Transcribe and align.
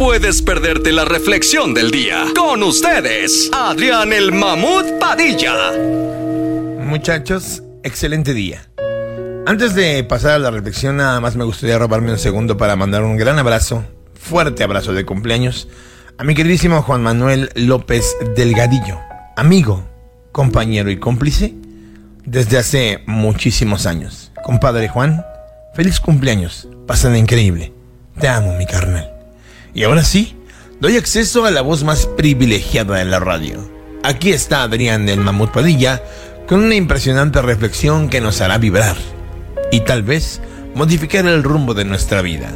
puedes 0.00 0.40
perderte 0.40 0.92
la 0.92 1.04
reflexión 1.04 1.74
del 1.74 1.90
día. 1.90 2.24
Con 2.34 2.62
ustedes, 2.62 3.50
Adrián 3.52 4.14
el 4.14 4.32
Mamut 4.32 4.98
Padilla. 4.98 5.72
Muchachos, 6.82 7.62
excelente 7.82 8.32
día. 8.32 8.62
Antes 9.44 9.74
de 9.74 10.02
pasar 10.04 10.30
a 10.32 10.38
la 10.38 10.50
reflexión, 10.50 10.96
nada 10.96 11.20
más 11.20 11.36
me 11.36 11.44
gustaría 11.44 11.78
robarme 11.78 12.12
un 12.12 12.18
segundo 12.18 12.56
para 12.56 12.76
mandar 12.76 13.02
un 13.02 13.18
gran 13.18 13.38
abrazo, 13.38 13.84
fuerte 14.14 14.64
abrazo 14.64 14.94
de 14.94 15.04
cumpleaños, 15.04 15.68
a 16.16 16.24
mi 16.24 16.34
queridísimo 16.34 16.80
Juan 16.80 17.02
Manuel 17.02 17.50
López 17.54 18.16
Delgadillo, 18.34 18.98
amigo, 19.36 19.84
compañero 20.32 20.90
y 20.90 20.98
cómplice 20.98 21.54
desde 22.24 22.56
hace 22.56 23.02
muchísimos 23.06 23.84
años. 23.84 24.32
Compadre 24.44 24.88
Juan, 24.88 25.26
feliz 25.74 26.00
cumpleaños, 26.00 26.68
pasan 26.86 27.16
increíble. 27.16 27.74
Te 28.18 28.28
amo, 28.28 28.54
mi 28.56 28.64
carnal. 28.64 29.19
Y 29.74 29.84
ahora 29.84 30.04
sí, 30.04 30.36
doy 30.80 30.96
acceso 30.96 31.44
a 31.44 31.50
la 31.50 31.62
voz 31.62 31.84
más 31.84 32.06
privilegiada 32.06 32.98
de 32.98 33.04
la 33.04 33.20
radio. 33.20 33.70
Aquí 34.02 34.30
está 34.30 34.62
Adrián 34.62 35.06
del 35.06 35.20
Mamut 35.20 35.50
Padilla 35.50 36.02
con 36.48 36.64
una 36.64 36.74
impresionante 36.74 37.40
reflexión 37.42 38.08
que 38.08 38.20
nos 38.20 38.40
hará 38.40 38.58
vibrar 38.58 38.96
y 39.70 39.80
tal 39.80 40.02
vez 40.02 40.40
modificar 40.74 41.26
el 41.26 41.42
rumbo 41.42 41.74
de 41.74 41.84
nuestra 41.84 42.22
vida. 42.22 42.50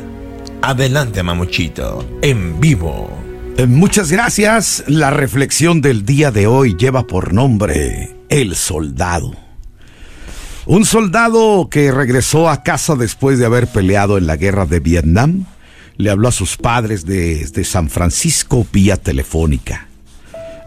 Adelante, 0.63 1.23
mamuchito, 1.23 2.09
en 2.23 2.59
vivo. 2.61 3.11
Eh, 3.57 3.67
Muchas 3.67 4.11
gracias. 4.11 4.83
La 4.87 5.11
reflexión 5.11 5.81
del 5.81 6.05
día 6.05 6.31
de 6.31 6.47
hoy 6.47 6.75
lleva 6.77 7.07
por 7.07 7.35
nombre 7.35 8.17
El 8.29 8.57
Soldado. 8.57 9.33
Un 10.67 10.87
soldado 10.87 11.69
que 11.71 11.93
regresó 11.93 12.49
a 12.49 12.63
casa 12.63 12.97
después 12.97 13.39
de 13.39 13.45
haber 13.45 13.67
peleado 13.67 14.17
en 14.17 14.27
la 14.27 14.37
guerra 14.37 14.65
de 14.65 14.81
Vietnam 14.81 15.45
le 15.97 16.11
habló 16.11 16.29
a 16.29 16.33
sus 16.33 16.57
padres 16.57 17.07
desde 17.07 17.65
San 17.65 17.89
Francisco 17.89 18.67
vía 18.73 18.97
telefónica. 18.97 19.89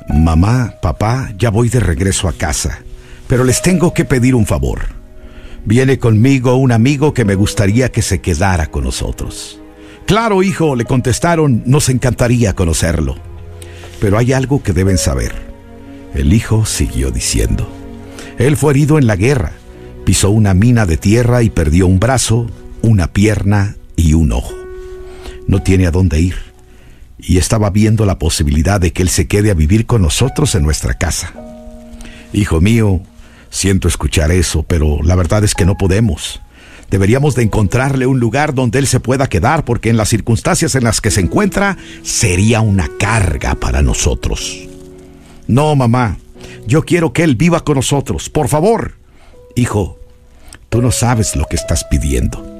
Mamá, 0.10 0.76
papá, 0.82 1.34
ya 1.38 1.50
voy 1.50 1.70
de 1.70 1.80
regreso 1.80 2.28
a 2.28 2.34
casa, 2.34 2.80
pero 3.28 3.44
les 3.44 3.62
tengo 3.62 3.94
que 3.94 4.06
pedir 4.06 4.36
un 4.36 4.46
favor. 4.46 4.82
Viene 5.66 6.00
conmigo 6.00 6.56
un 6.56 6.72
amigo 6.72 7.14
que 7.14 7.26
me 7.26 7.36
gustaría 7.36 7.92
que 7.92 8.02
se 8.02 8.22
quedara 8.22 8.68
con 8.68 8.86
nosotros. 8.86 9.60
Claro, 10.06 10.42
hijo, 10.44 10.78
le 10.78 10.86
contestaron, 10.86 11.64
nos 11.66 11.90
encantaría 11.90 12.54
conocerlo. 12.54 13.16
Pero 14.00 14.18
hay 14.18 14.32
algo 14.32 14.64
que 14.64 14.72
deben 14.72 14.98
saber. 14.98 15.34
El 16.14 16.32
hijo 16.32 16.66
siguió 16.66 17.12
diciendo. 17.12 17.70
Él 18.38 18.56
fue 18.56 18.72
herido 18.72 18.98
en 18.98 19.08
la 19.08 19.18
guerra, 19.18 19.52
pisó 20.06 20.30
una 20.30 20.54
mina 20.54 20.86
de 20.86 20.96
tierra 20.96 21.44
y 21.44 21.50
perdió 21.50 21.88
un 21.88 22.00
brazo, 22.00 22.50
una 22.82 23.12
pierna 23.12 23.76
y 23.98 24.14
un 24.14 24.32
ojo. 24.32 24.67
No 25.48 25.62
tiene 25.64 25.88
a 25.88 25.92
dónde 25.92 26.20
ir. 26.20 26.36
Y 27.18 27.38
estaba 27.38 27.70
viendo 27.72 28.06
la 28.06 28.20
posibilidad 28.20 28.80
de 28.80 28.94
que 28.94 29.02
él 29.02 29.10
se 29.10 29.28
quede 29.28 29.50
a 29.50 29.56
vivir 29.56 29.86
con 29.86 30.02
nosotros 30.04 30.54
en 30.56 30.64
nuestra 30.64 30.94
casa. 30.94 31.34
Hijo 32.34 32.62
mío, 32.62 33.02
siento 33.50 33.88
escuchar 33.88 34.32
eso, 34.32 34.64
pero 34.64 35.02
la 35.02 35.16
verdad 35.16 35.44
es 35.44 35.56
que 35.56 35.66
no 35.66 35.78
podemos. 35.78 36.42
Deberíamos 36.90 37.36
de 37.36 37.44
encontrarle 37.44 38.06
un 38.06 38.20
lugar 38.20 38.54
donde 38.54 38.80
él 38.80 38.88
se 38.88 39.00
pueda 39.00 39.28
quedar 39.28 39.66
porque 39.66 39.90
en 39.90 39.98
las 39.98 40.10
circunstancias 40.10 40.76
en 40.76 40.84
las 40.84 41.02
que 41.02 41.12
se 41.12 41.22
encuentra 41.22 41.78
sería 42.04 42.62
una 42.62 42.90
carga 43.00 43.56
para 43.56 43.82
nosotros. 43.82 44.68
No, 45.48 45.76
mamá, 45.76 46.18
yo 46.66 46.84
quiero 46.84 47.14
que 47.14 47.24
él 47.24 47.36
viva 47.36 47.64
con 47.64 47.76
nosotros, 47.76 48.30
por 48.30 48.48
favor. 48.48 48.94
Hijo, 49.56 50.00
tú 50.70 50.82
no 50.82 50.92
sabes 50.92 51.36
lo 51.36 51.46
que 51.46 51.56
estás 51.56 51.84
pidiendo. 51.86 52.57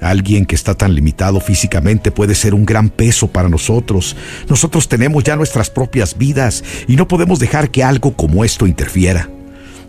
Alguien 0.00 0.44
que 0.44 0.54
está 0.54 0.74
tan 0.74 0.94
limitado 0.94 1.40
físicamente 1.40 2.10
puede 2.10 2.34
ser 2.34 2.54
un 2.54 2.66
gran 2.66 2.90
peso 2.90 3.28
para 3.28 3.48
nosotros. 3.48 4.16
Nosotros 4.48 4.88
tenemos 4.88 5.24
ya 5.24 5.36
nuestras 5.36 5.70
propias 5.70 6.18
vidas 6.18 6.62
y 6.86 6.96
no 6.96 7.08
podemos 7.08 7.38
dejar 7.38 7.70
que 7.70 7.82
algo 7.82 8.14
como 8.14 8.44
esto 8.44 8.66
interfiera. 8.66 9.30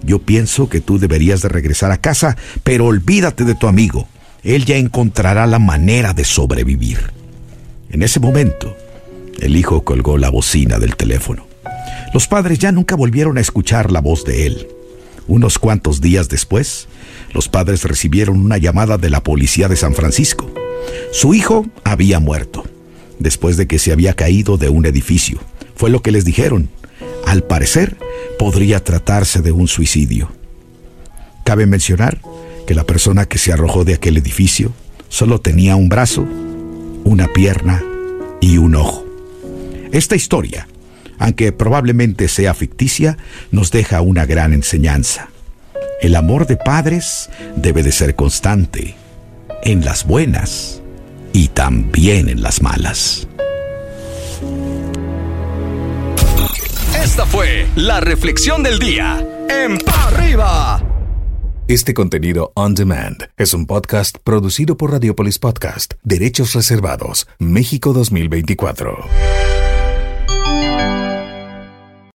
Yo 0.03 0.19
pienso 0.19 0.69
que 0.69 0.79
tú 0.79 0.99
deberías 0.99 1.41
de 1.41 1.49
regresar 1.49 1.91
a 1.91 1.97
casa, 1.97 2.37
pero 2.63 2.85
olvídate 2.85 3.43
de 3.43 3.55
tu 3.55 3.67
amigo. 3.67 4.07
Él 4.43 4.65
ya 4.65 4.77
encontrará 4.77 5.45
la 5.45 5.59
manera 5.59 6.13
de 6.13 6.23
sobrevivir. 6.23 7.11
En 7.89 8.01
ese 8.01 8.19
momento, 8.19 8.75
el 9.39 9.55
hijo 9.57 9.83
colgó 9.83 10.17
la 10.17 10.29
bocina 10.29 10.79
del 10.79 10.95
teléfono. 10.95 11.47
Los 12.13 12.27
padres 12.27 12.59
ya 12.59 12.71
nunca 12.71 12.95
volvieron 12.95 13.37
a 13.37 13.41
escuchar 13.41 13.91
la 13.91 13.99
voz 13.99 14.23
de 14.23 14.47
él. 14.47 14.67
Unos 15.27 15.59
cuantos 15.59 15.99
días 15.99 16.29
después, 16.29 16.87
los 17.33 17.49
padres 17.49 17.83
recibieron 17.83 18.39
una 18.39 18.57
llamada 18.57 18.97
de 18.97 19.09
la 19.09 19.23
policía 19.23 19.67
de 19.67 19.75
San 19.75 19.93
Francisco. 19.93 20.49
Su 21.11 21.33
hijo 21.33 21.65
había 21.83 22.19
muerto, 22.19 22.63
después 23.19 23.57
de 23.57 23.67
que 23.67 23.79
se 23.79 23.91
había 23.91 24.13
caído 24.13 24.57
de 24.57 24.69
un 24.69 24.85
edificio. 24.85 25.39
Fue 25.75 25.89
lo 25.89 26.01
que 26.01 26.11
les 26.11 26.23
dijeron. 26.23 26.69
Al 27.25 27.43
parecer, 27.43 27.97
podría 28.39 28.83
tratarse 28.83 29.41
de 29.41 29.51
un 29.51 29.67
suicidio. 29.67 30.31
Cabe 31.43 31.65
mencionar 31.65 32.21
que 32.65 32.75
la 32.75 32.85
persona 32.85 33.25
que 33.25 33.37
se 33.37 33.51
arrojó 33.51 33.83
de 33.83 33.95
aquel 33.95 34.17
edificio 34.17 34.71
solo 35.09 35.39
tenía 35.39 35.75
un 35.75 35.89
brazo, 35.89 36.25
una 37.03 37.27
pierna 37.27 37.83
y 38.41 38.57
un 38.57 38.75
ojo. 38.75 39.05
Esta 39.91 40.15
historia, 40.15 40.67
aunque 41.19 41.51
probablemente 41.51 42.27
sea 42.27 42.53
ficticia, 42.53 43.17
nos 43.51 43.71
deja 43.71 44.01
una 44.01 44.25
gran 44.25 44.53
enseñanza. 44.53 45.29
El 46.01 46.15
amor 46.15 46.47
de 46.47 46.57
padres 46.57 47.29
debe 47.55 47.83
de 47.83 47.91
ser 47.91 48.15
constante, 48.15 48.95
en 49.63 49.83
las 49.83 50.05
buenas 50.05 50.81
y 51.33 51.47
también 51.49 52.29
en 52.29 52.41
las 52.41 52.61
malas. 52.61 53.27
Esta 57.03 57.25
fue 57.25 57.67
la 57.75 57.99
reflexión 57.99 58.63
del 58.63 58.79
día. 58.79 59.25
En 59.49 59.77
Pa' 59.79 60.07
arriba. 60.07 60.83
Este 61.67 61.93
contenido 61.93 62.51
on 62.53 62.75
demand 62.75 63.29
es 63.35 63.53
un 63.53 63.65
podcast 63.65 64.17
producido 64.23 64.77
por 64.77 64.91
Radiopolis 64.91 65.37
Podcast, 65.37 65.95
Derechos 66.03 66.53
Reservados, 66.53 67.27
México 67.39 67.91
2024. 67.91 68.97